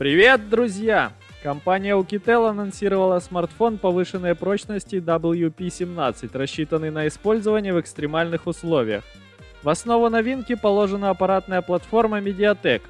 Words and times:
Привет, 0.00 0.48
друзья! 0.48 1.12
Компания 1.42 1.94
Oukitel 1.94 2.48
анонсировала 2.48 3.18
смартфон 3.18 3.76
повышенной 3.76 4.34
прочности 4.34 4.96
WP17, 4.96 6.30
рассчитанный 6.32 6.90
на 6.90 7.06
использование 7.06 7.74
в 7.74 7.80
экстремальных 7.82 8.46
условиях. 8.46 9.04
В 9.62 9.68
основу 9.68 10.08
новинки 10.08 10.54
положена 10.54 11.10
аппаратная 11.10 11.60
платформа 11.60 12.18
Mediatek. 12.18 12.80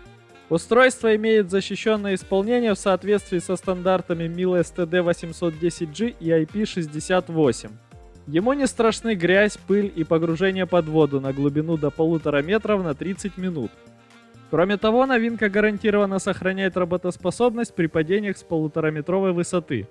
Устройство 0.51 1.17
имеет 1.17 1.51
защищенное 1.51 2.15
исполнение 2.15 2.75
в 2.75 2.79
соответствии 2.79 3.41
со 3.41 3.57
стандартами 3.57 4.29
MIL 4.29 4.61
STD 4.61 5.03
810G 5.03 6.15
и 6.21 6.29
IP68. 6.29 7.73
Ему 8.29 8.53
не 8.53 8.69
страшны 8.69 9.17
грязь, 9.17 9.57
пыль 9.57 9.93
и 9.97 10.05
погружение 10.05 10.67
под 10.67 10.87
воду 10.87 11.21
на 11.21 11.33
глубину 11.33 11.77
до 11.77 11.91
полутора 11.91 12.41
метров 12.41 12.85
на 12.85 12.95
30 12.95 13.37
минут. 13.37 13.73
Кроме 14.51 14.77
того, 14.77 15.07
новинка 15.07 15.49
гарантированно 15.49 16.19
сохраняет 16.19 16.77
работоспособность 16.77 17.75
при 17.75 17.87
падениях 17.87 18.37
с 18.37 18.43
полутораметровой 18.43 19.33
высоты. 19.33 19.87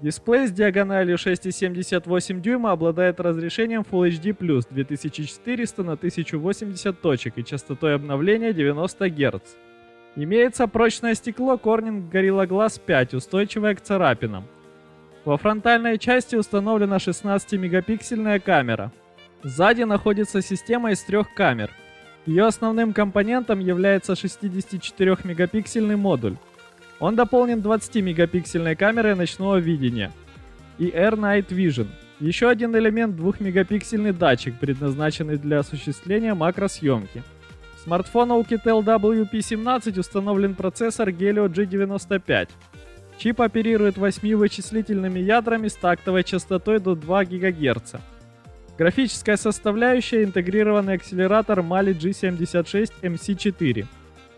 Дисплей 0.00 0.46
с 0.46 0.52
диагональю 0.52 1.16
6,78 1.16 2.40
дюйма 2.40 2.70
обладает 2.70 3.20
разрешением 3.20 3.82
Full 3.82 4.08
HD+, 4.08 4.64
2400 4.70 5.82
на 5.82 5.92
1080 5.92 7.00
точек 7.00 7.34
и 7.36 7.44
частотой 7.44 7.96
обновления 7.96 8.52
90 8.52 9.10
Гц. 9.10 9.56
Имеется 10.16 10.68
прочное 10.68 11.14
стекло 11.14 11.56
Corning 11.56 12.10
Gorilla 12.10 12.46
Glass 12.46 12.80
5, 12.84 13.14
устойчивое 13.14 13.74
к 13.74 13.82
царапинам. 13.82 14.44
Во 15.24 15.36
фронтальной 15.36 15.98
части 15.98 16.36
установлена 16.36 16.96
16-мегапиксельная 16.96 18.40
камера. 18.40 18.90
Сзади 19.42 19.82
находится 19.82 20.40
система 20.40 20.92
из 20.92 21.02
трех 21.02 21.34
камер– 21.34 21.70
ее 22.28 22.44
основным 22.44 22.92
компонентом 22.92 23.58
является 23.58 24.12
64-мегапиксельный 24.12 25.96
модуль. 25.96 26.36
Он 27.00 27.16
дополнен 27.16 27.60
20-мегапиксельной 27.60 28.76
камерой 28.76 29.14
ночного 29.14 29.56
видения 29.56 30.12
и 30.76 30.88
Air 30.88 31.14
Night 31.14 31.48
Vision. 31.48 31.86
Еще 32.20 32.50
один 32.50 32.76
элемент 32.76 33.18
2-мегапиксельный 33.18 34.12
датчик, 34.12 34.58
предназначенный 34.58 35.38
для 35.38 35.60
осуществления 35.60 36.34
макросъемки. 36.34 37.22
В 37.76 37.84
смартфоне 37.84 38.32
Oukitel 38.32 38.84
WP17 38.84 39.98
установлен 39.98 40.54
процессор 40.54 41.08
Helio 41.08 41.48
G95. 41.48 42.48
Чип 43.16 43.40
оперирует 43.40 43.96
8 43.96 44.36
вычислительными 44.36 45.18
ядрами 45.18 45.68
с 45.68 45.76
тактовой 45.76 46.24
частотой 46.24 46.78
до 46.78 46.94
2 46.94 47.24
ГГц. 47.24 47.94
Графическая 48.78 49.36
составляющая– 49.36 50.22
интегрированный 50.24 50.94
акселератор 50.94 51.58
Mali 51.58 51.98
G76 51.98 52.92
MC4. 53.02 53.86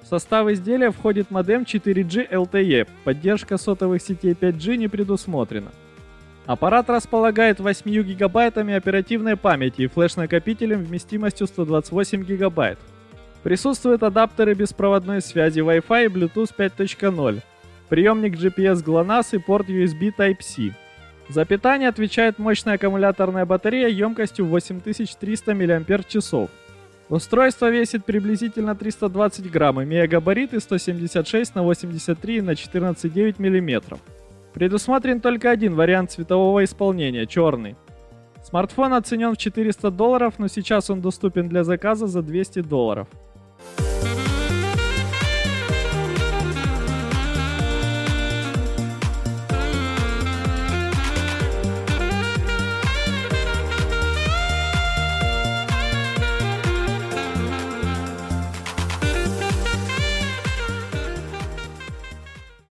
В 0.00 0.06
состав 0.06 0.48
изделия 0.48 0.91
входит 0.91 1.30
модем 1.30 1.64
4G 1.64 2.30
LTE, 2.30 2.88
поддержка 3.05 3.58
сотовых 3.58 4.00
сетей 4.00 4.32
5G 4.32 4.77
не 4.77 4.88
предусмотрена. 4.88 5.70
Аппарат 6.47 6.88
располагает 6.88 7.60
8 7.60 8.02
гигабайтами 8.02 8.72
оперативной 8.72 9.36
памяти 9.36 9.82
и 9.82 9.86
флеш-накопителем 9.88 10.84
вместимостью 10.84 11.47
128 11.47 12.25
гигабайт. 12.25 12.78
Присутствуют 13.42 14.02
адаптеры 14.02 14.54
беспроводной 14.54 15.20
связи 15.20 15.60
Wi-Fi 15.60 16.06
и 16.06 16.08
Bluetooth 16.08 16.54
5.0, 16.56 17.42
приемник 17.91 18.38
GPS 18.38 18.82
GLONASS 18.82 19.36
и 19.36 19.38
порт 19.38 19.69
USB 19.69 20.10
Type-C. 20.16 20.75
За 21.31 21.45
питание 21.45 21.89
отвечает 21.89 22.41
мощная 22.41 22.75
аккумуляторная 22.75 23.47
батарея 23.47 23.86
емкостью 23.86 24.47
8300 24.47 25.55
мАч. 25.55 26.47
Устройство 27.09 27.70
весит 27.70 28.05
приблизительно 28.05 28.75
320 28.75 29.48
грамм, 29.48 29.81
имея 29.84 30.09
габариты 30.09 30.59
176 30.59 31.55
на 31.55 31.62
83 31.62 32.41
на 32.42 32.50
14,9 32.50 33.39
мм. 33.39 33.98
Предусмотрен 34.55 35.20
только 35.20 35.50
один 35.50 35.77
вариант 35.77 36.10
цветового 36.10 36.65
исполнения– 36.65 37.27
черный. 37.28 37.77
Смартфон 38.43 38.94
оценен 38.94 39.33
в 39.33 39.37
400 39.37 39.91
долларов, 39.93 40.34
но 40.38 40.49
сейчас 40.49 40.91
он 40.91 41.00
доступен 41.00 41.49
для 41.49 41.62
заказа 41.62 42.09
за 42.09 42.22
200 42.22 42.62
долларов. 42.62 43.06